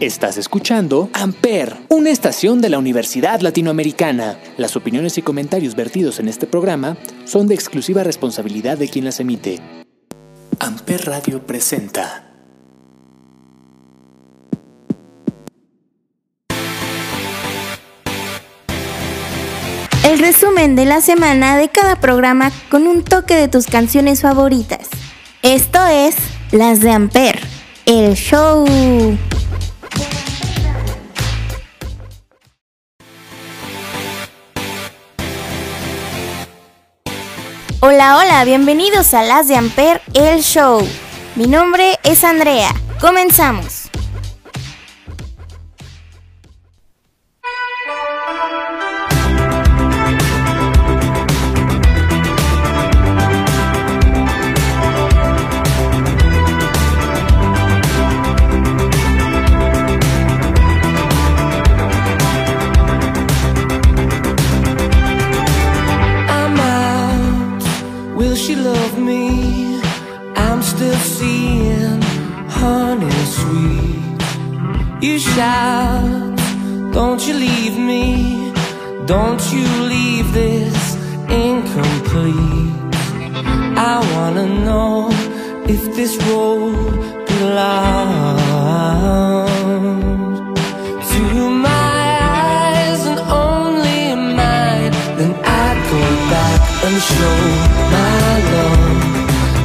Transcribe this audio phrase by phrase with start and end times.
[0.00, 4.38] Estás escuchando Amper, una estación de la Universidad Latinoamericana.
[4.56, 9.20] Las opiniones y comentarios vertidos en este programa son de exclusiva responsabilidad de quien las
[9.20, 9.60] emite.
[10.58, 12.24] Amper Radio presenta.
[20.04, 24.88] El resumen de la semana de cada programa con un toque de tus canciones favoritas.
[25.42, 26.16] Esto es
[26.52, 27.38] Las de Amper,
[27.84, 28.64] el show.
[37.82, 40.86] Hola, hola, bienvenidos a Las de Amper, el show.
[41.34, 42.74] Mi nombre es Andrea.
[43.00, 43.79] Comenzamos.
[75.02, 76.36] You shout,
[76.92, 78.52] don't you leave me?
[79.06, 80.94] Don't you leave this
[81.26, 82.74] incomplete?
[83.78, 85.08] I wanna know
[85.66, 87.88] if this road belongs
[91.12, 94.92] to my eyes and only mine.
[95.16, 97.38] Then I'd go back and show
[97.94, 98.20] my
[98.52, 98.84] love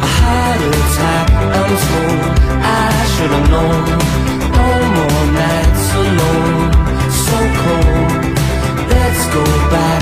[0.02, 1.28] a heart attack.
[1.60, 2.20] I'm told
[2.64, 4.05] I should have known.
[9.36, 9.44] Go
[9.76, 10.02] back.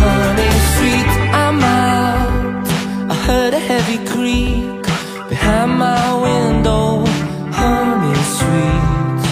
[0.00, 1.10] Honey sweet,
[1.42, 2.66] I'm out.
[3.14, 4.82] I heard a heavy creak
[5.32, 6.86] behind my window.
[7.60, 9.22] Honey sweet,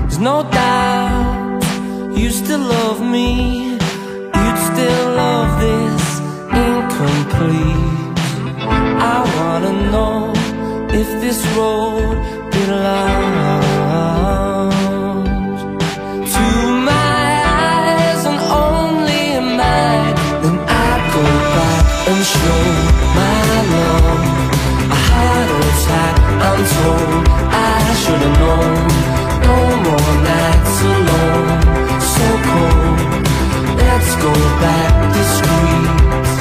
[0.00, 1.62] there's no doubt
[2.20, 3.28] you still love me.
[4.40, 6.04] You'd still love this
[6.64, 8.18] incomplete.
[9.12, 10.32] I wanna know
[11.00, 12.16] if this road
[12.56, 13.63] belongs
[26.76, 28.74] I'm I should have known.
[29.46, 31.48] No more nights alone,
[32.14, 32.98] so cold.
[33.80, 34.32] Let's go
[34.64, 36.32] back the streets.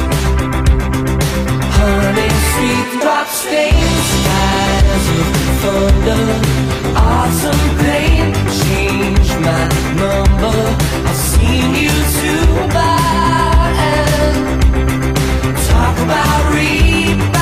[1.78, 5.28] Honey sweet drop stains, skies of
[5.62, 6.24] thunder,
[7.12, 8.26] autumn pain.
[8.62, 9.64] Change my
[10.02, 10.58] number.
[11.10, 13.24] I've seen you too bad
[15.68, 17.33] talk about rebounding.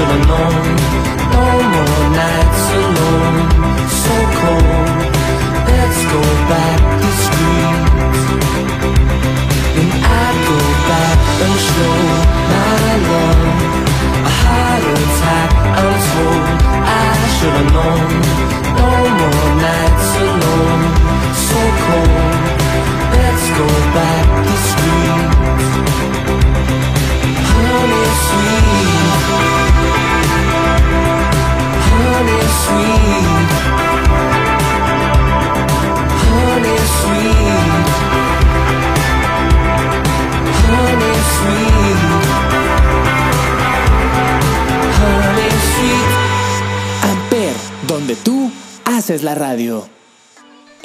[0.00, 0.64] I have known.
[1.34, 3.38] No more nights alone,
[4.02, 4.98] so cold.
[5.68, 8.22] Let's go back the streets.
[9.76, 9.90] Then
[10.20, 11.96] I'd go back and show
[12.50, 13.42] my love
[14.24, 15.50] a heart attack.
[15.78, 16.44] I'm told
[16.88, 18.49] I should have known.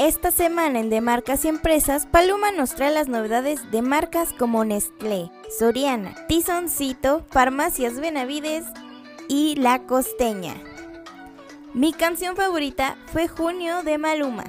[0.06, 4.64] Esta semana en De Marcas y Empresas, Paloma nos trae las novedades de marcas como
[4.64, 8.66] Nestlé, Soriana, Tizoncito, Farmacias Benavides
[9.28, 10.53] y La Costeña.
[11.74, 14.44] Mi canción favorita fue Junio de Maluma.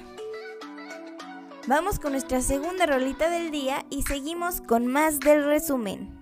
[1.67, 6.15] Vamos con nuestra segunda rolita del día y seguimos con más del resumen.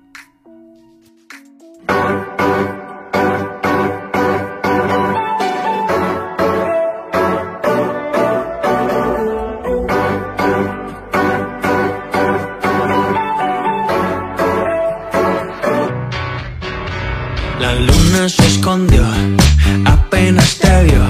[19.84, 21.04] Apenas te vio,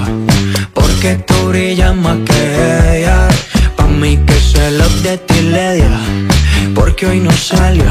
[0.73, 3.29] porque tú brillas más que ella.
[3.77, 5.95] Pa' mí que se lo de ti le dio,
[6.73, 7.85] porque hoy no salió.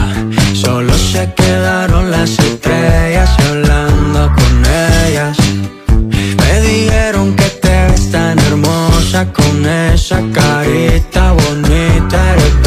[0.52, 4.52] Solo se quedaron las estrellas hablando con
[5.06, 5.38] ellas.
[6.40, 12.63] Me dijeron que te ves tan hermosa con esa carita bonita, eres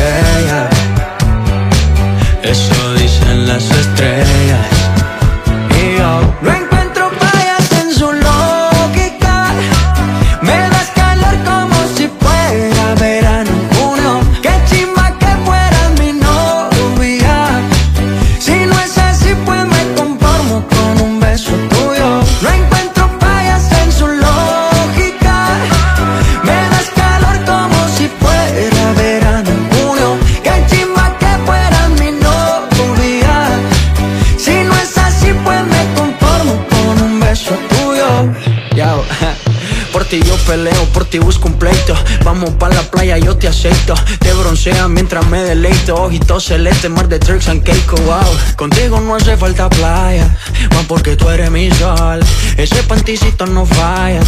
[42.48, 43.94] Vamos pa' la playa, yo te aceito.
[44.20, 45.96] Te broncea mientras me deleito.
[45.96, 48.24] Ojitos celeste, mar de tricks and cake, wow.
[48.56, 50.34] Contigo no hace falta playa,
[50.74, 52.22] más porque tú eres mi sol.
[52.56, 54.22] Ese panticito no falla,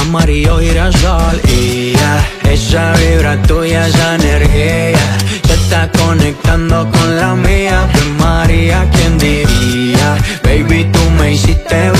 [0.00, 1.40] amarillo girasol.
[1.44, 4.98] Y ya, esa vibra tuya, esa energía,
[5.46, 7.88] se está conectando con la mía.
[7.92, 10.18] Pues María, ¿quién diría?
[10.42, 11.92] Baby, tú me hiciste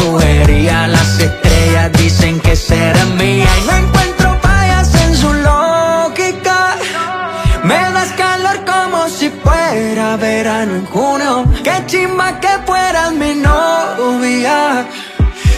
[11.91, 14.87] chimba que fueras mi novia.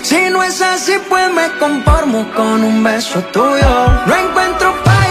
[0.02, 3.72] Si no es así, pues me conformo con un beso tuyo.
[4.06, 5.01] No encuentro fallas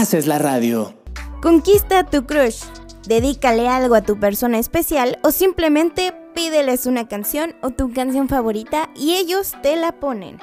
[0.00, 0.94] haces la radio.
[1.42, 2.62] Conquista a tu crush.
[3.06, 8.90] Dedícale algo a tu persona especial o simplemente pídeles una canción o tu canción favorita
[8.94, 10.38] y ellos te la ponen.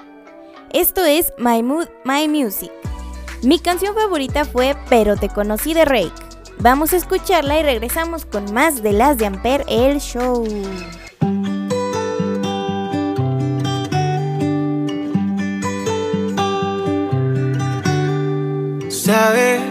[0.73, 2.71] Esto es My Mood, My Music.
[3.43, 6.11] Mi canción favorita fue Pero te conocí de Rake.
[6.59, 10.45] Vamos a escucharla y regresamos con más de las de Amper el show.
[19.05, 19.61] Sabes,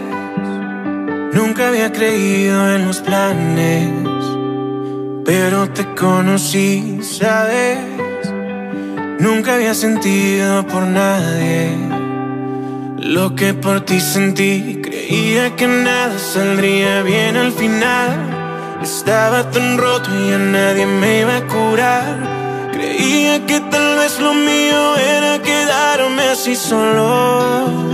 [1.33, 3.89] nunca había creído en los planes,
[5.25, 7.79] pero te conocí, sabes,
[9.19, 11.69] nunca había sentido por nadie
[12.97, 14.79] lo que por ti sentí.
[14.81, 21.35] Creía que nada saldría bien al final, estaba tan roto y a nadie me iba
[21.35, 22.69] a curar.
[22.71, 27.85] Creía que tal vez lo mío era quedarme así solo.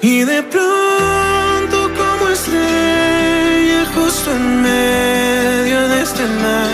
[0.00, 6.70] Y de pronto como estrella justo en medio de este mar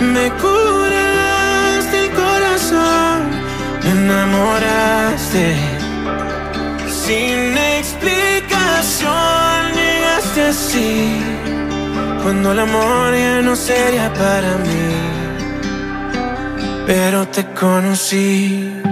[0.00, 3.30] Me curaste el corazón,
[3.84, 5.54] me enamoraste.
[6.88, 9.10] Sin explicación
[9.72, 11.22] llegaste así
[12.24, 14.96] Cuando el amor ya no sería para mí.
[16.88, 18.85] Pero te conocí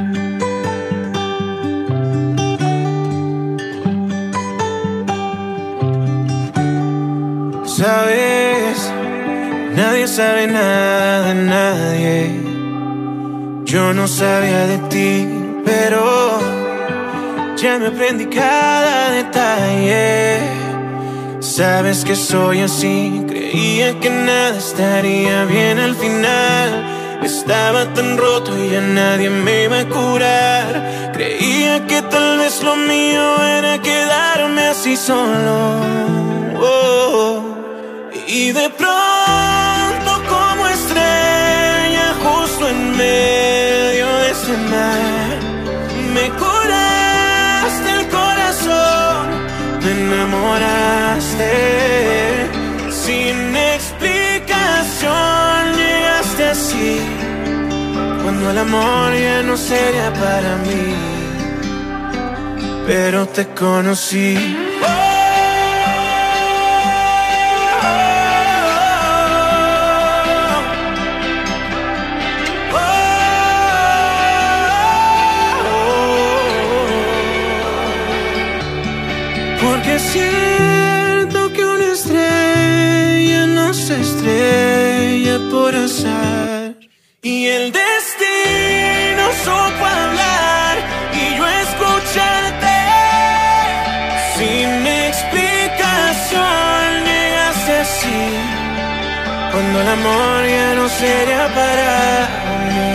[7.76, 8.88] Sabes,
[9.75, 12.40] nadie sabe nada de nadie.
[13.64, 15.28] Yo no sabía de ti,
[15.64, 16.38] pero
[17.57, 20.38] ya me aprendí cada detalle.
[21.40, 27.19] Sabes que soy así, creía que nada estaría bien al final.
[27.25, 31.11] Estaba tan roto y ya nadie me iba a curar.
[31.12, 35.81] Creía que tal vez lo mío era quedarme así solo.
[36.61, 37.53] Oh.
[38.37, 45.38] Y de pronto como estrella justo en medio de ese mar
[46.12, 49.29] Me curaste el corazón,
[49.85, 51.53] me enamoraste.
[52.91, 57.00] Sin explicación llegaste así
[58.25, 60.93] Cuando el amor ya no sería para mí.
[62.85, 64.63] Pero te conocí
[84.25, 86.75] estrella por azar.
[87.23, 90.78] Y el destino supo hablar
[91.12, 92.76] y yo escucharte.
[94.37, 96.40] Sin explicación
[97.04, 98.23] llegaste así.
[99.52, 102.28] Cuando el amor ya no sería para
[102.73, 102.95] mí.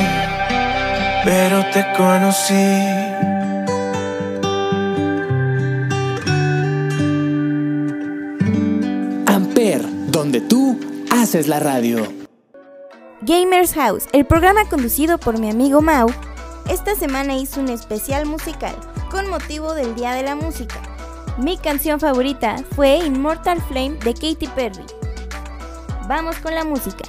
[1.25, 2.69] Pero te conocí.
[9.27, 10.88] Amper, donde tú
[11.21, 12.07] haces la radio.
[13.21, 16.07] Gamers House, el programa conducido por mi amigo Mau,
[16.69, 18.73] esta semana hizo un especial musical
[19.11, 20.81] con motivo del Día de la Música.
[21.38, 24.85] Mi canción favorita fue Immortal Flame de Katy Perry.
[26.07, 27.03] Vamos con la música.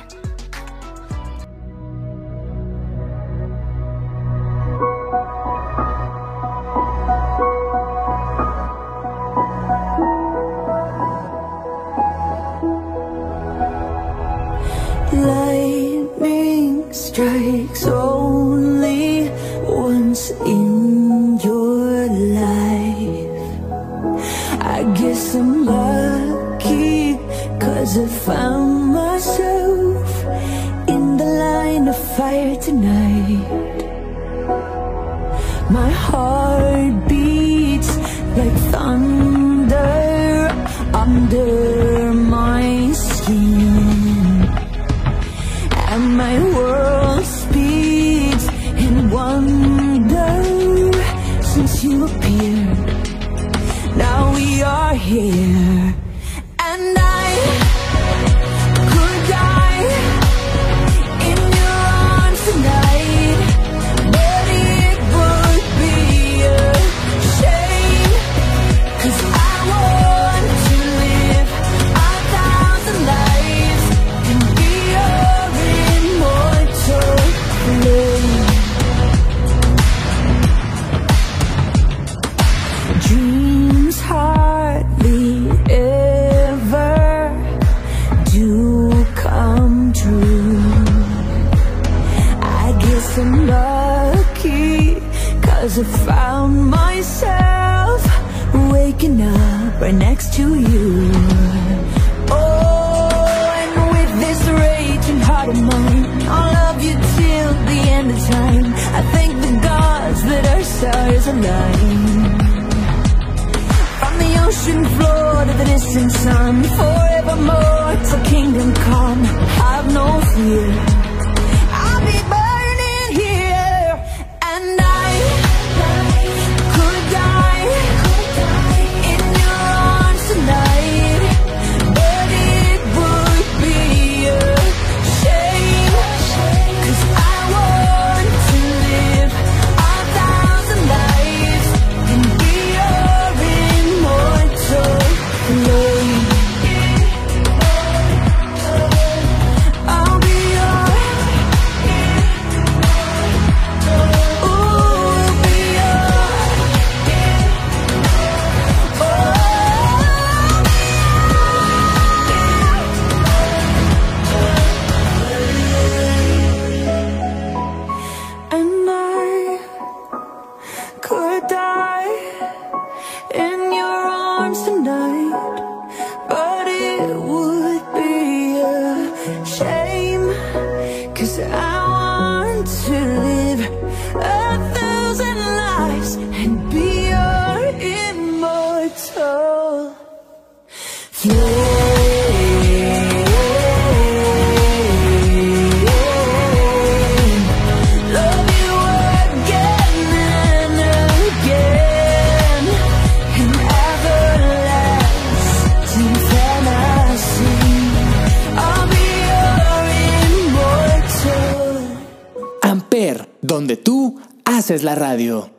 [214.95, 215.51] Radio.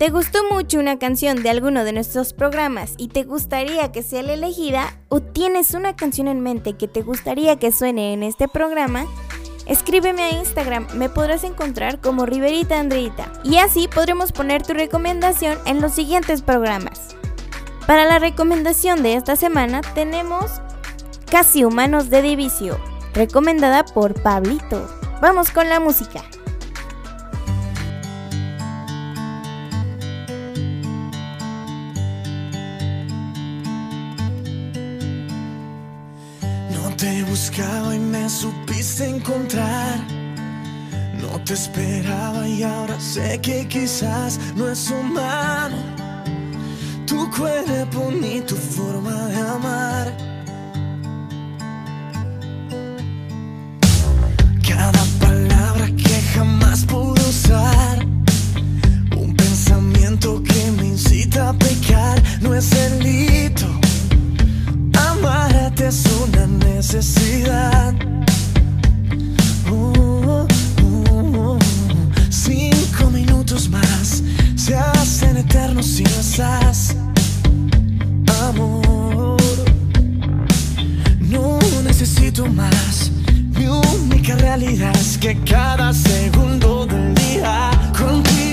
[0.00, 4.22] ¿Te gustó mucho una canción de alguno de nuestros programas y te gustaría que sea
[4.22, 8.48] la elegida o tienes una canción en mente que te gustaría que suene en este
[8.48, 9.04] programa?
[9.66, 15.58] Escríbeme a Instagram, me podrás encontrar como Riverita Andreita y así podremos poner tu recomendación
[15.66, 17.14] en los siguientes programas.
[17.86, 20.62] Para la recomendación de esta semana tenemos
[21.30, 22.80] Casi Humanos de Divisio,
[23.12, 24.88] recomendada por Pablito.
[25.20, 26.24] Vamos con la música.
[37.40, 39.98] buscaba y me supiste encontrar.
[41.22, 45.78] No te esperaba y ahora sé que quizás no es humano
[47.06, 50.06] tu cuerpo ni tu forma de amar.
[54.68, 58.04] Cada palabra que jamás pude usar,
[59.16, 63.79] un pensamiento que me incita a pecar, no es delito.
[65.22, 67.94] Amarte es una necesidad.
[69.70, 70.46] Uh, uh,
[70.82, 71.58] uh, uh,
[72.30, 74.22] cinco minutos más
[74.56, 76.96] se hacen eternos si no estás,
[78.48, 79.36] amor.
[81.20, 83.10] No necesito más.
[83.54, 88.49] Mi única realidad es que cada segundo del día contigo.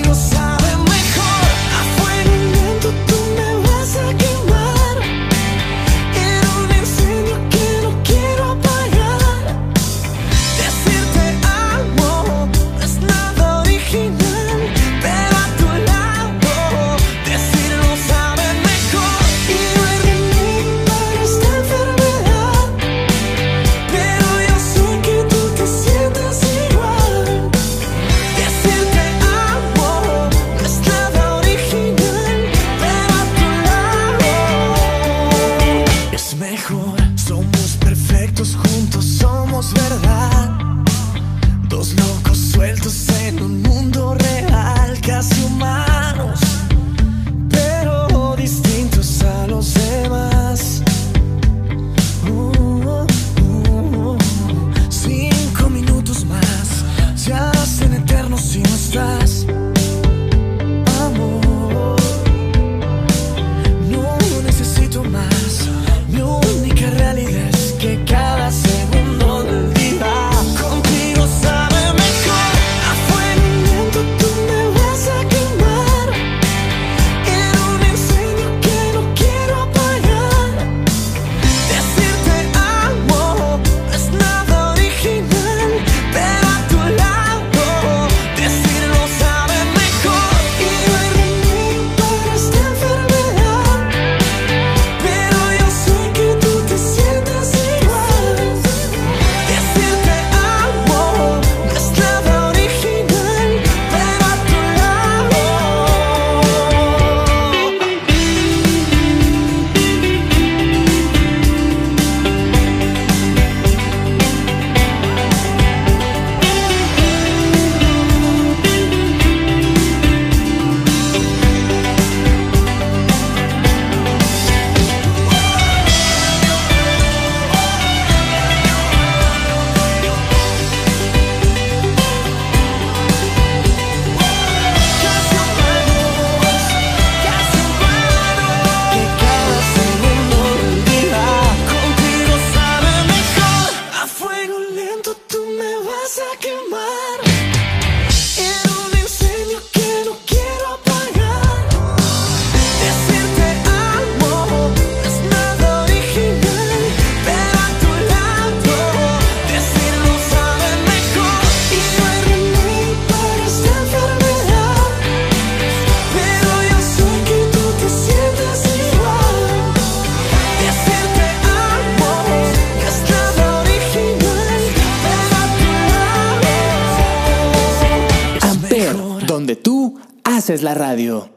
[180.58, 181.30] es la radio.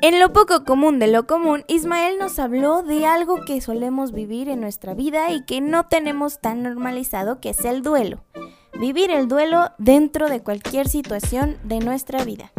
[0.00, 4.48] En lo poco común de lo común, Ismael nos habló de algo que solemos vivir
[4.48, 8.22] en nuestra vida y que no tenemos tan normalizado, que es el duelo.
[8.78, 12.52] Vivir el duelo dentro de cualquier situación de nuestra vida.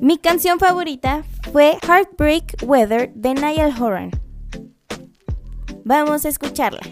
[0.00, 4.12] Mi canción favorita fue Heartbreak Weather de Niall Horan.
[5.84, 6.82] Vamos a escucharla.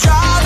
[0.00, 0.39] Try.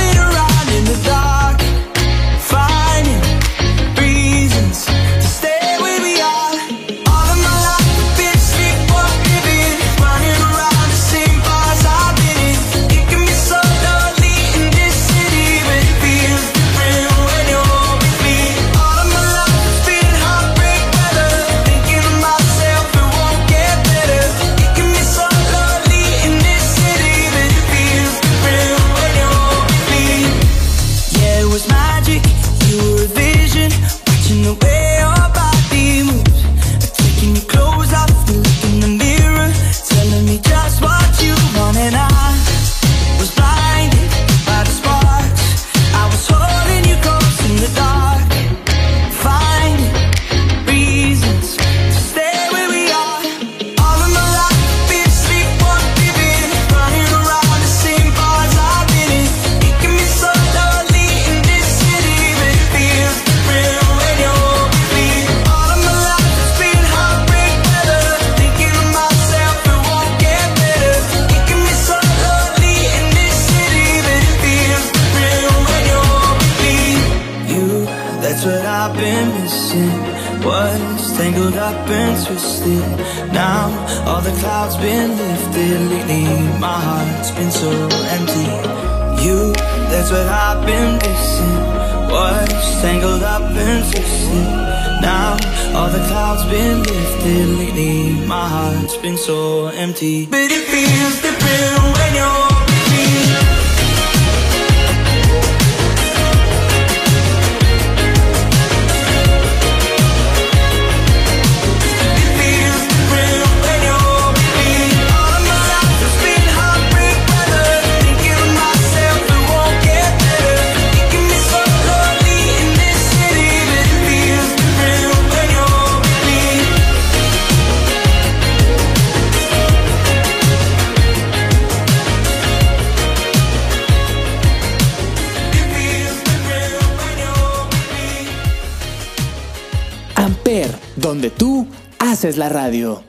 [142.28, 143.02] es la radio.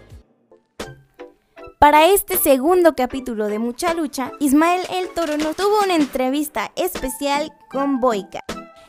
[1.80, 7.54] Para este segundo capítulo de Mucha Lucha, Ismael El Toro nos tuvo una entrevista especial
[7.70, 8.44] con Boica.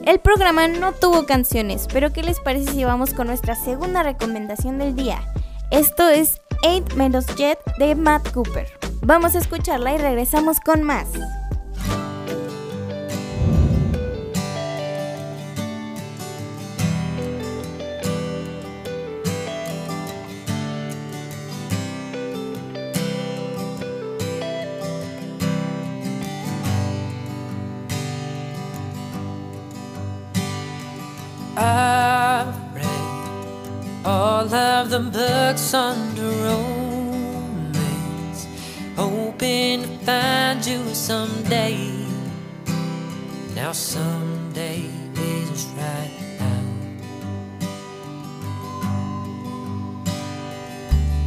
[0.04, 4.78] El programa no tuvo canciones, pero ¿qué les parece si vamos con nuestra segunda recomendación
[4.78, 5.20] del día?
[5.70, 8.66] Esto es 8 Menos Jet de Matt Cooper.
[9.02, 11.08] Vamos a escucharla y regresamos con más.
[34.46, 37.76] All of the books under romance,
[38.94, 41.76] hoping to find you someday.
[43.56, 46.62] Now someday is right now.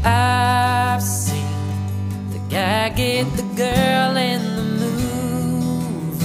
[0.05, 4.41] I've seen the guy get the girl in
[4.79, 4.91] the
[5.59, 6.23] movie,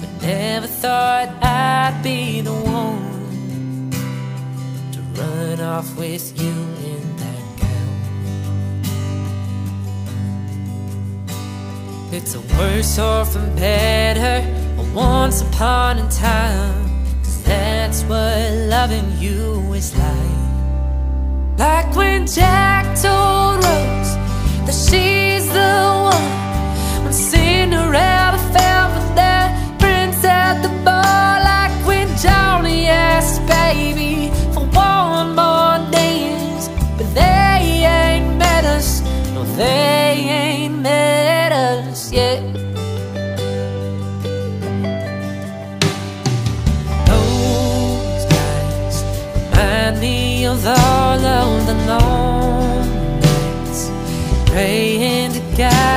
[0.00, 3.05] but never thought I'd be the one
[5.18, 7.96] run off with you in that gown.
[12.12, 14.44] It's a worse or from better,
[14.78, 17.04] a once upon a time.
[17.22, 21.58] Cause that's what loving you is like.
[21.58, 22.75] Like when Jack.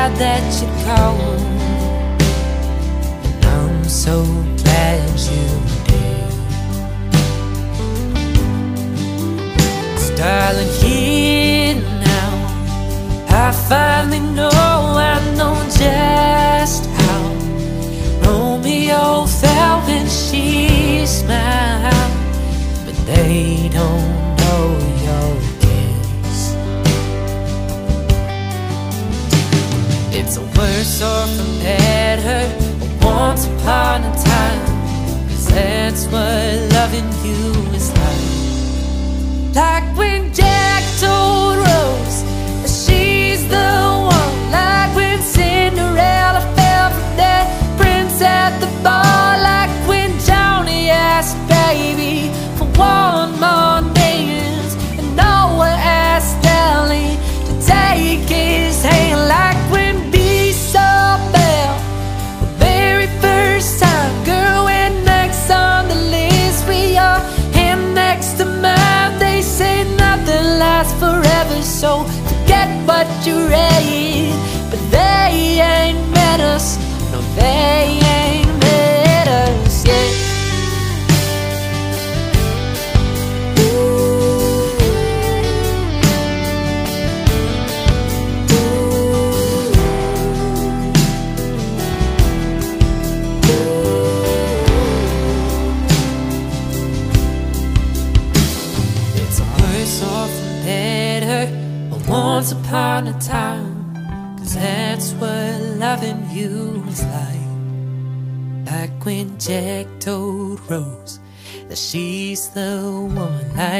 [0.09, 1.39] God that you called.
[3.25, 4.23] And I'm so
[4.57, 5.47] glad you
[5.85, 6.31] did.
[9.95, 12.31] Cause darling, here now,
[13.29, 16.28] I finally know I know just.
[31.01, 32.41] Often better
[33.01, 35.29] once upon a time.
[35.29, 37.58] Cause that's what loving you
[73.23, 74.33] to rain
[74.69, 76.77] But they ain't manners,
[77.11, 77.98] no they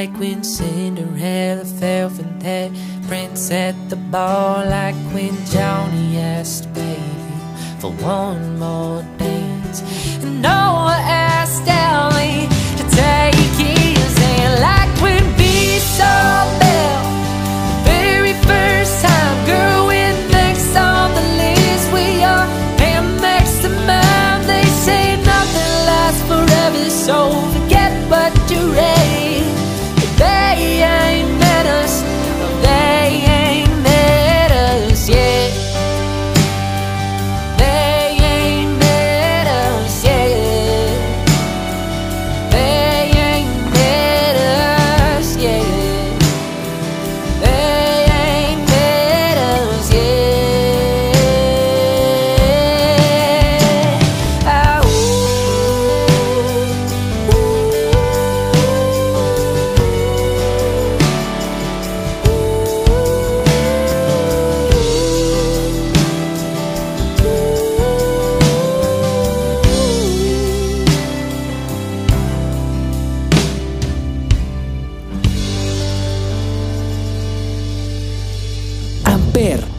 [0.00, 2.70] Like when Cinderella fell for that
[3.06, 4.64] prince at the ball.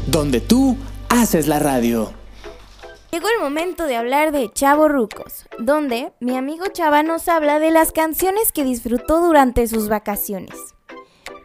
[0.07, 0.75] Donde tú
[1.07, 2.11] haces la radio.
[3.11, 7.71] Llegó el momento de hablar de Chavo Rucos, donde mi amigo Chava nos habla de
[7.71, 10.55] las canciones que disfrutó durante sus vacaciones.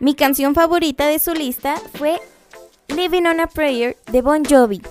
[0.01, 2.21] Mi canción favorita de su lista fue
[2.89, 4.83] Living on a Prayer de Bon Jovi.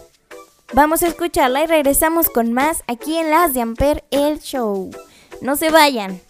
[0.74, 4.92] Vamos a escucharla y regresamos con más aquí en Las de Amper, el show.
[5.42, 6.22] No se vayan.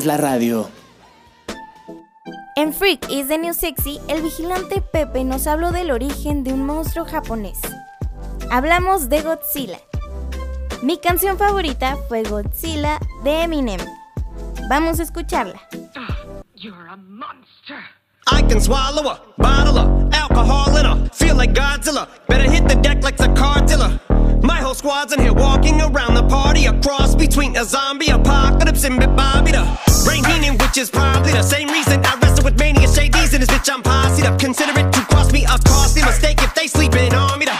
[0.00, 0.68] Haces la radio.
[2.56, 6.64] En Freak is the New Sexy, el vigilante Pepe nos habló del origen de un
[6.64, 7.58] monstruo japonés.
[8.50, 9.78] Hablamos de Godzilla.
[10.82, 13.80] Mi canción favorita fue Godzilla de Eminem.
[14.68, 15.60] Vamos a escucharla.
[18.26, 22.08] I can swallow a bottle of alcohol in a feel like Godzilla.
[22.28, 24.00] Better hit the deck like the cartilla.
[24.42, 28.84] My whole squad's in here walking around the party, a cross between a zombie apocalypse
[28.84, 29.62] and Bobby the
[30.08, 33.50] Rain Heenan, which is probably the same reason I wrestle with mania shadies and this
[33.50, 34.38] bitch I'm posse up.
[34.38, 37.44] Consider it to cost me a costly mistake if they sleeping on me.
[37.44, 37.59] The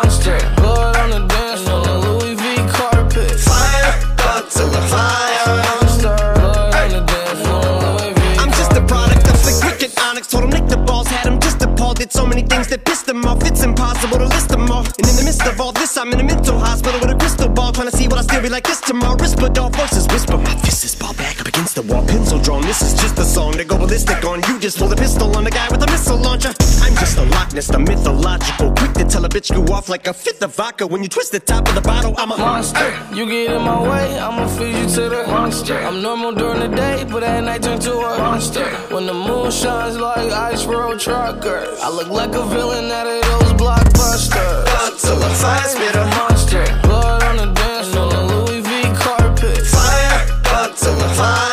[13.11, 13.43] Him off.
[13.43, 14.85] It's impossible to list them all.
[14.85, 17.49] And in the midst of all this, I'm in a mental hospital with a crystal
[17.49, 17.71] ball.
[17.71, 19.17] Trying to see what I still be like this tomorrow.
[19.59, 20.37] All voices whisper.
[20.37, 22.05] My fist is ball back up against the wall.
[22.07, 22.61] Pencil drawn.
[22.63, 24.41] This is just a song to go ballistic on.
[24.47, 26.53] You just pulled a pistol on the guy with a missile launcher.
[26.81, 27.10] I'm just
[27.51, 28.71] a Loch Ness, the mythological.
[28.73, 30.87] Quick to tell a bitch you off like a fifth of vodka.
[30.87, 32.93] When you twist the top of the bottle, I'm a monster.
[33.13, 35.77] You get in my way, I'ma feed you to the monster.
[35.77, 38.65] I'm normal during the day, but at night turn to a monster.
[38.93, 43.21] When the moon shines like ice road truckers, I look like a villain out of
[43.21, 44.65] those blockbusters.
[44.65, 46.65] Godzilla, fire spit a monster.
[46.83, 49.65] Blood on the dance floor, the Louis V carpet.
[49.65, 51.50] fire, Godzilla, fire.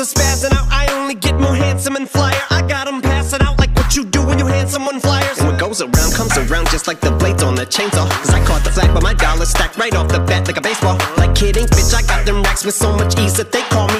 [0.00, 0.66] Are spazzing out.
[0.70, 2.40] I only get more handsome and flyer.
[2.50, 5.38] I got 'em passing out like what you do when you hand someone flyers.
[5.38, 8.08] And what goes around comes around just like the blades on the chainsaw.
[8.22, 10.62] Cause I caught the flag, but my dollar stacked right off the bat like a
[10.62, 10.96] baseball.
[11.18, 13.99] Like kidding, bitch, I got them racks with so much ease that they call me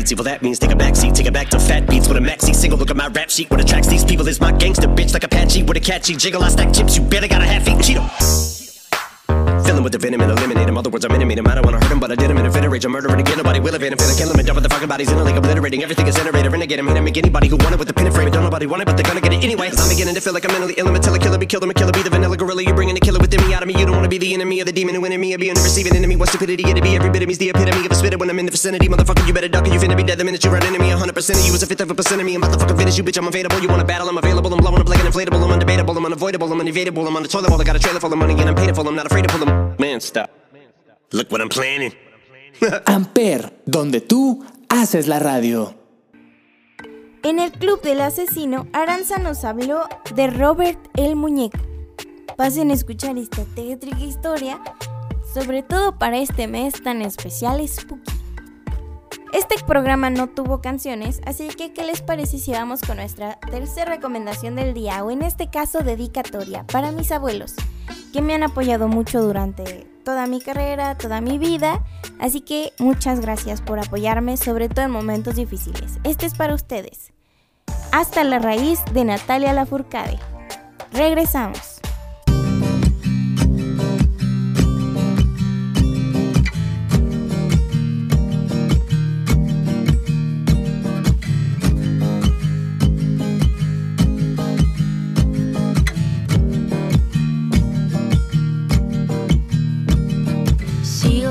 [0.00, 0.12] meats.
[0.12, 2.20] Evil that means take a back seat, take it back to fat beats with a
[2.20, 2.78] maxi single.
[2.78, 3.50] Look at my rap sheet.
[3.50, 6.42] What attracts these people is my gangster bitch like Apache with a catchy jiggle.
[6.42, 8.59] I stack chips, you better got a half eat Cheeto.
[9.70, 10.76] Filling with the venom and eliminate him.
[10.76, 11.46] Other words, I'm intimate him.
[11.46, 12.84] I don't wanna hurt him, but I did him in a fit of rage.
[12.84, 13.38] I'm murdering again.
[13.38, 13.98] Nobody will evade him.
[13.98, 16.50] Finna kill him and dump the fucking bodies in a lake, obliterating everything is generator.
[16.50, 18.26] Renegade him, hit him, make anybody who want it with the pin and frame.
[18.26, 18.32] it.
[18.32, 19.70] Don't nobody want it, but they're gonna get it anyway.
[19.70, 20.88] Cause I'm beginning to feel like I'm mentally ill.
[20.88, 21.62] I'm a killer, be killed.
[21.62, 22.64] I'm a killer, be the vanilla gorilla.
[22.64, 23.78] You're bringing the killer within me out of me.
[23.78, 25.34] You don't wanna be the enemy of the demon who in me.
[25.34, 26.16] Or being the receiving enemy.
[26.16, 26.96] What stupidity it'd be.
[26.96, 28.88] Every bit of me's the epitome of a spitter when I'm in the vicinity.
[28.88, 30.90] Motherfucker, you better duck or you finna be dead the minute you run into me.
[30.90, 32.34] 100% of you is a fifth of a percent of me.
[32.34, 33.18] I'm about to fucking finish you, bitch.
[33.18, 33.60] I'm available.
[33.62, 34.08] You wanna battle?
[34.08, 34.52] I'm available.
[34.52, 35.38] I'm blowing up like an inflatable.
[35.46, 35.96] I'm undebatable.
[35.96, 36.52] I'm unavoidable.
[36.52, 37.06] I'm unevadable.
[37.06, 38.74] I'm on the toilet while I got a trailer full of money and I'm paid
[38.74, 38.82] for.
[38.90, 39.59] I'm not afraid to pull them.
[39.78, 40.30] Man, stop.
[41.12, 41.92] Look what I'm planning.
[42.86, 45.74] Amper, donde tú haces la radio.
[47.22, 49.84] En el Club del Asesino, Aranza nos habló
[50.14, 51.58] de Robert el Muñeco.
[52.36, 54.60] Pasen a escuchar esta tétrica historia,
[55.34, 58.19] sobre todo para este mes tan especial Spooky.
[59.32, 63.92] Este programa no tuvo canciones, así que ¿qué les parece si vamos con nuestra tercera
[63.92, 67.54] recomendación del día o en este caso dedicatoria para mis abuelos,
[68.12, 71.84] que me han apoyado mucho durante toda mi carrera, toda mi vida,
[72.18, 75.98] así que muchas gracias por apoyarme, sobre todo en momentos difíciles.
[76.02, 77.12] Este es para ustedes.
[77.92, 80.18] Hasta la raíz de Natalia Lafourcade.
[80.92, 81.69] Regresamos.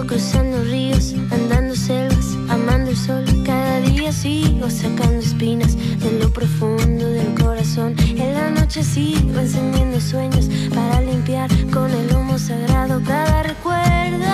[0.10, 3.24] cruzando ríos, andando selvas, amando el sol.
[3.46, 7.94] Cada día sigo sacando espinas de lo profundo del corazón.
[8.00, 14.26] En la noche sigo encendiendo sueños para limpiar con el humo sagrado cada recuerdo.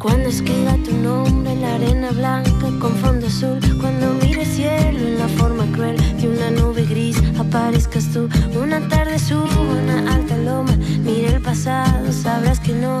[0.00, 4.21] Cuando escriba tu nombre en la arena blanca con fondo azul, cuando
[11.62, 13.00] pasado sabrás que no.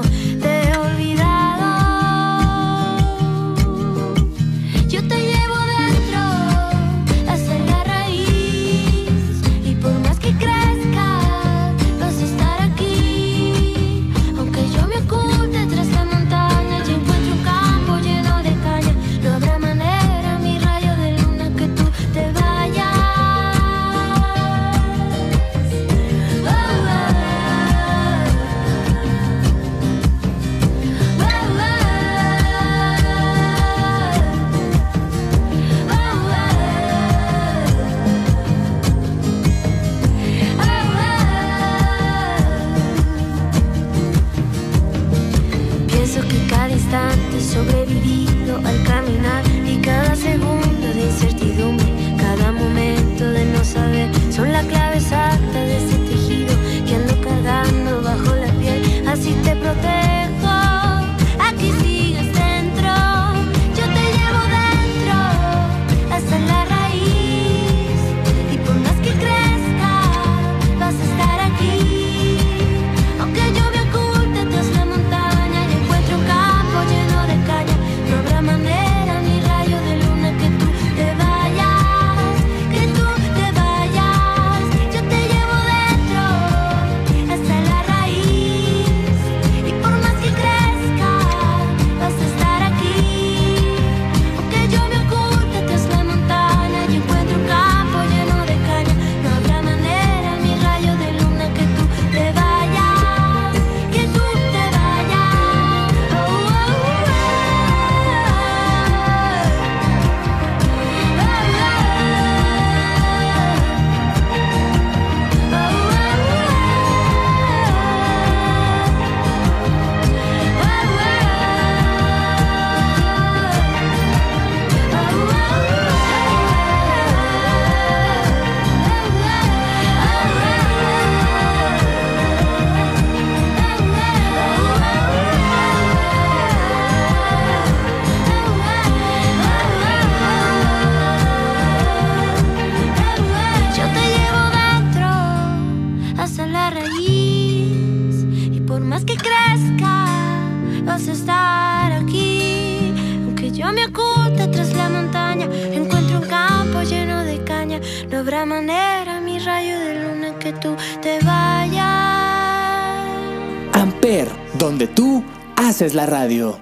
[165.92, 166.58] es la radio.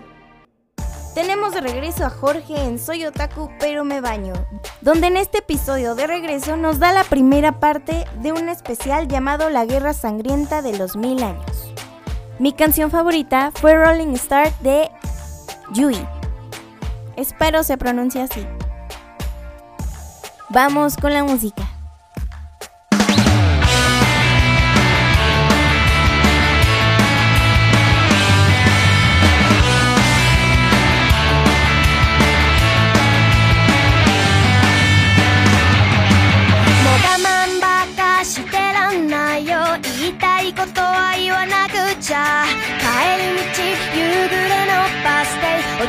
[1.15, 4.33] Tenemos de regreso a Jorge en Soy Otaku pero me baño,
[4.81, 9.49] donde en este episodio de regreso nos da la primera parte de un especial llamado
[9.49, 11.73] La Guerra Sangrienta de los Mil Años.
[12.41, 14.91] Mi canción favorita fue Rolling Star de
[15.75, 15.99] Yui.
[17.17, 18.45] Espero se pronuncie así.
[20.49, 21.60] Vamos con la música.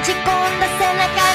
[0.04, 1.31] ち込んだ背中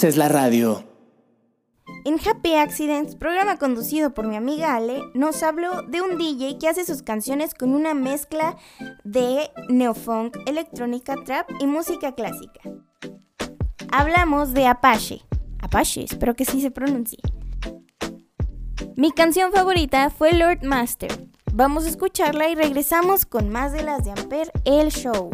[0.00, 0.82] haces la radio.
[2.06, 6.68] En Happy Accidents, programa conducido por mi amiga Ale, nos habló de un DJ que
[6.68, 8.56] hace sus canciones con una mezcla
[9.04, 12.60] de neofunk, electrónica, trap y música clásica.
[13.92, 15.20] Hablamos de Apache.
[15.60, 17.18] Apache, espero que sí se pronuncie.
[18.96, 21.28] Mi canción favorita fue Lord Master.
[21.52, 25.28] Vamos a escucharla y regresamos con más de las de Amper, el show.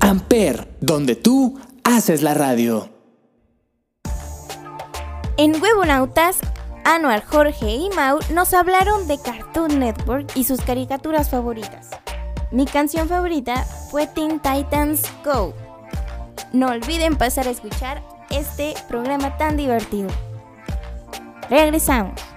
[0.00, 2.88] Amper, donde tú haces la radio.
[5.36, 6.38] En Huevonautas,
[6.84, 11.90] Anuar, Jorge y Mau nos hablaron de Cartoon Network y sus caricaturas favoritas.
[12.50, 15.52] Mi canción favorita fue Teen Titans Go.
[16.54, 20.08] no olviden pasar a escuchar este programa tan divertido.
[21.50, 22.31] Regresamos.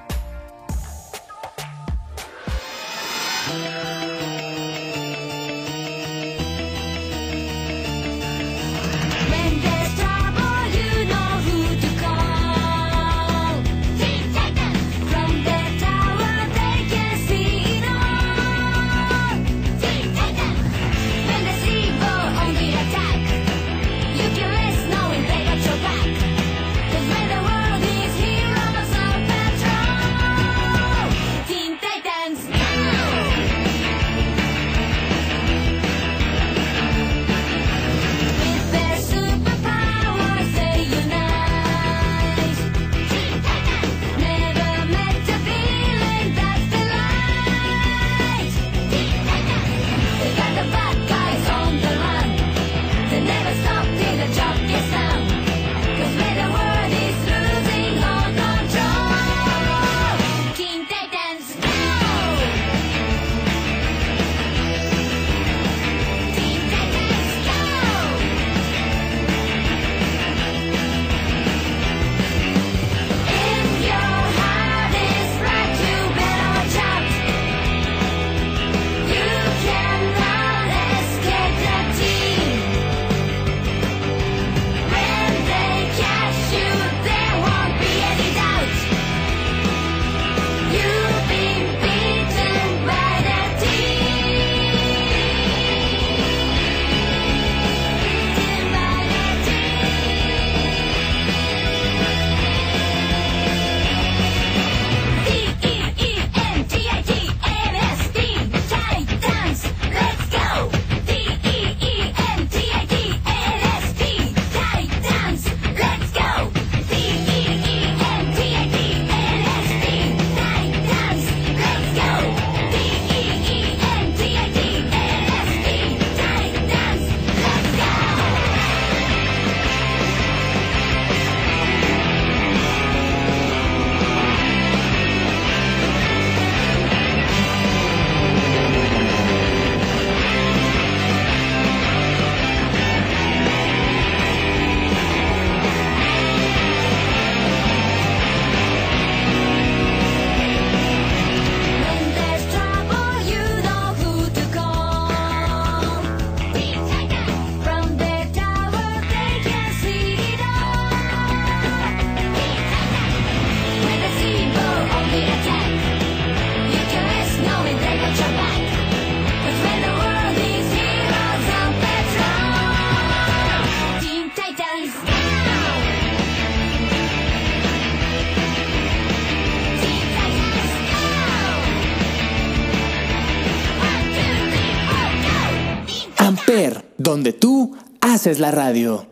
[188.25, 189.05] Haces la radio.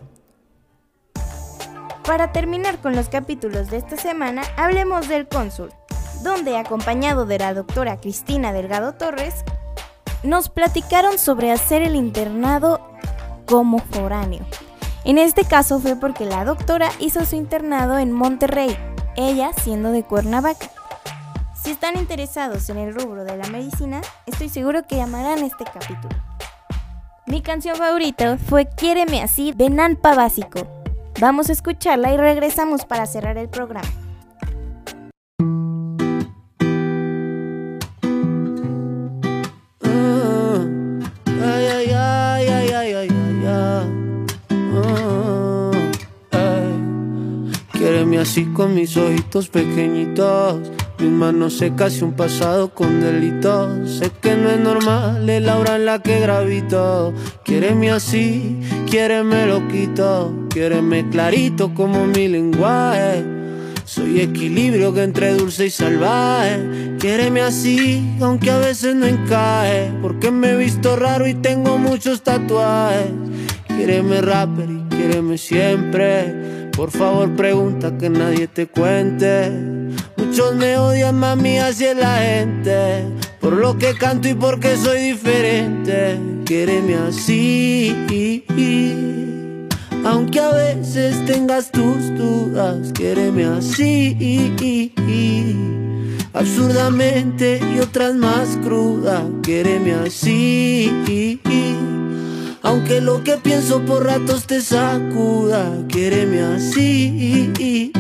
[2.04, 5.72] Para terminar con los capítulos de esta semana, hablemos del cónsul,
[6.24, 9.46] donde acompañado de la doctora Cristina Delgado Torres,
[10.24, 12.82] nos platicaron sobre hacer el internado
[13.46, 14.48] como foráneo.
[15.06, 18.76] En este caso fue porque la doctora hizo su internado en Monterrey,
[19.16, 20.72] ella siendo de Cuernavaca.
[21.54, 26.33] Si están interesados en el rubro de la medicina, estoy seguro que llamarán este capítulo.
[27.26, 30.68] Mi canción favorita fue Quiéreme así de Nanpa Básico.
[31.22, 33.88] Vamos a escucharla y regresamos para cerrar el programa.
[47.72, 53.98] Quiéreme así con mis ojitos pequeñitos, mis manos secas y un pasado con delitos.
[54.00, 57.14] Sé que no es normal el aura en la que gravito.
[57.44, 63.24] Quiéreme así, quiéreme loquito, quiéreme clarito como mi lenguaje.
[63.86, 66.96] Soy equilibrio que entre dulce y salvaje.
[67.00, 69.92] Quiéreme así, aunque a veces no encaje.
[70.02, 73.12] Porque me he visto raro y tengo muchos tatuajes.
[73.68, 76.70] Quiéreme rapper y quiéreme siempre.
[76.76, 79.73] Por favor, pregunta que nadie te cuente.
[80.34, 83.06] Muchos me odian, mami, así es la gente.
[83.40, 86.20] Por lo que canto y porque soy diferente.
[86.44, 88.44] Quiéreme así.
[90.04, 94.52] Aunque a veces tengas tus dudas, quiéreme así.
[96.34, 101.40] Absurdamente y otras más crudas, quiéreme así.
[102.64, 107.92] Aunque lo que pienso por ratos te sacuda, quiéreme así.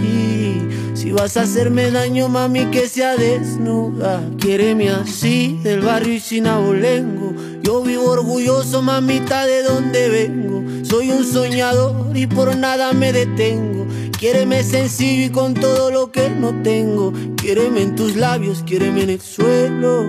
[1.03, 4.23] Si vas a hacerme daño, mami, que sea desnuda.
[4.39, 7.33] Quiéreme así, del barrio y sin abolengo.
[7.61, 10.63] Yo vivo orgulloso, mamita, de donde vengo.
[10.85, 13.85] Soy un soñador y por nada me detengo.
[14.17, 17.11] Quiéreme sencillo y con todo lo que no tengo.
[17.35, 20.05] Quiéreme en tus labios, quiéreme en el suelo.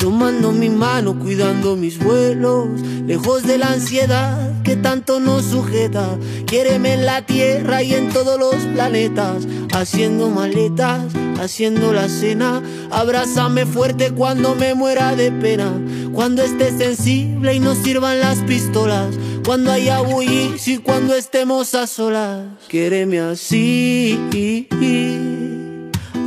[0.00, 2.68] Tomando mi mano, cuidando mis vuelos.
[3.06, 6.16] Lejos de la ansiedad que tanto nos sujeta.
[6.46, 9.46] Quiéreme en la tierra y en todos los planetas.
[9.74, 11.02] Haciendo maletas,
[11.38, 12.62] haciendo la cena.
[12.90, 15.70] Abrázame fuerte cuando me muera de pena.
[16.14, 19.14] Cuando estés sensible y no sirvan las pistolas.
[19.44, 22.46] Cuando haya bullicio y cuando estemos a solas.
[22.68, 24.18] Quiéreme así.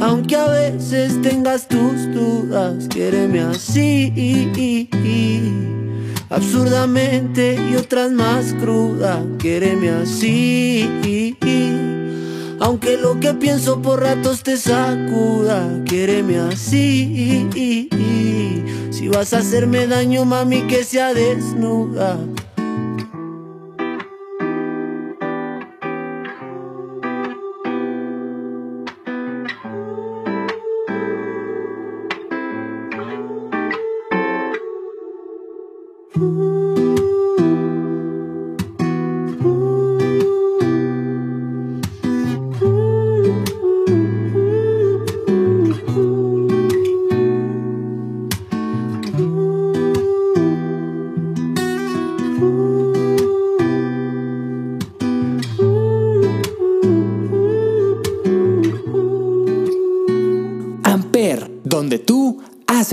[0.02, 4.90] Aunque a veces tengas tus dudas, quiéreme así.
[6.30, 11.38] Absurdamente y otras más crudas, quiéreme así.
[12.60, 17.48] Aunque lo que pienso por ratos te sacuda, quiéreme así.
[18.90, 22.18] Si vas a hacerme daño, mami, que sea desnuda.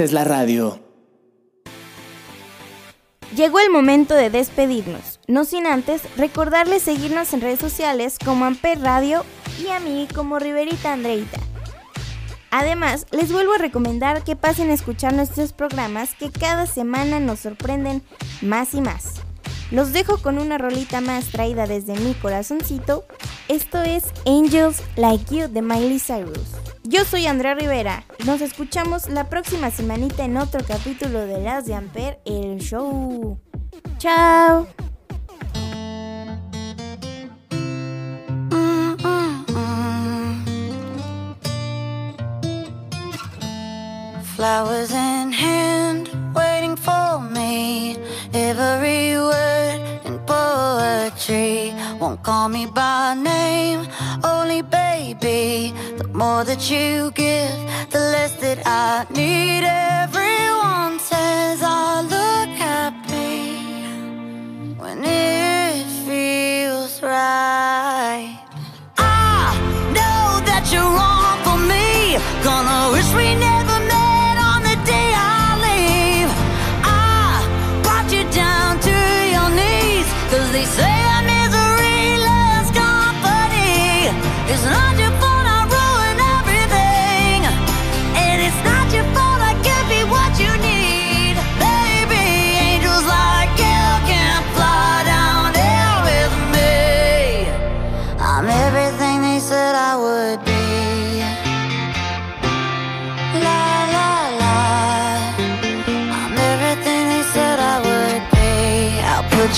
[0.01, 0.81] Haces la radio.
[3.37, 8.81] Llegó el momento de despedirnos, no sin antes recordarles seguirnos en redes sociales como Amper
[8.81, 9.27] Radio
[9.63, 11.39] y a mí como Riverita Andreita.
[12.51, 17.41] Además, les vuelvo a recomendar que pasen a escuchar nuestros programas que cada semana nos
[17.41, 18.03] sorprenden
[18.41, 19.17] más y más.
[19.71, 23.05] Los dejo con una rolita más traída desde mi corazoncito.
[23.49, 26.70] Esto es Angels Like You de Miley Cyrus.
[26.91, 28.03] Yo soy Andrea Rivera.
[28.27, 33.39] Nos escuchamos la próxima semanita en otro capítulo de Las de Amper, el show.
[33.99, 34.67] Chao.
[44.35, 47.99] Flowers in hand, waiting for me.
[48.33, 53.87] Every word in poetry won't call me by name,
[54.25, 54.65] only
[55.21, 55.73] baby.
[55.99, 57.61] The more that you give,
[57.91, 59.65] the less that I need.
[59.65, 62.50] Everyone says I look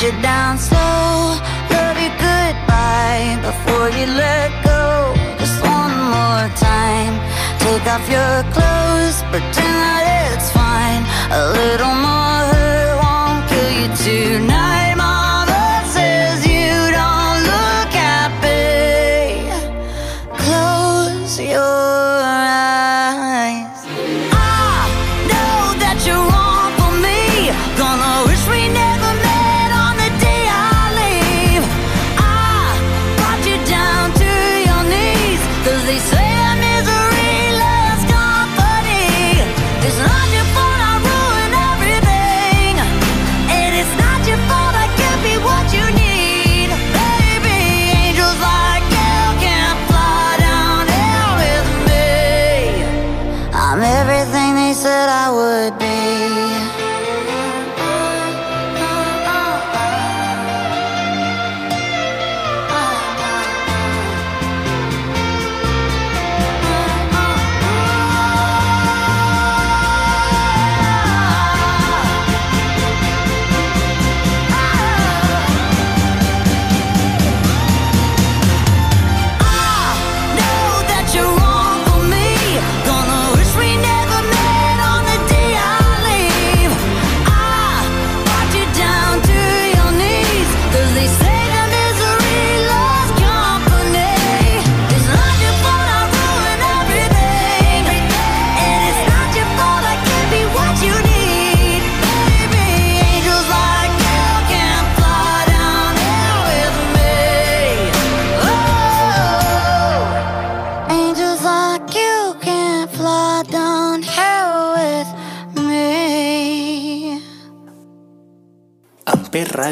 [0.02, 0.58] you down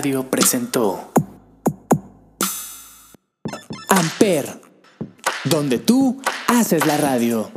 [0.01, 1.12] Radio presentó
[3.90, 4.62] Amper,
[5.44, 7.51] donde tú haces la radio.